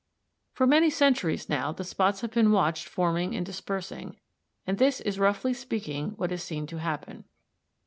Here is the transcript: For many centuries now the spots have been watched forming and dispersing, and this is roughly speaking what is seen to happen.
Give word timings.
For 0.53 0.65
many 0.65 0.89
centuries 0.89 1.47
now 1.47 1.71
the 1.71 1.83
spots 1.83 2.21
have 2.21 2.31
been 2.31 2.51
watched 2.51 2.87
forming 2.89 3.35
and 3.35 3.45
dispersing, 3.45 4.17
and 4.65 4.79
this 4.79 4.99
is 5.01 5.19
roughly 5.19 5.53
speaking 5.53 6.13
what 6.15 6.31
is 6.31 6.41
seen 6.41 6.65
to 6.73 6.77
happen. 6.79 7.23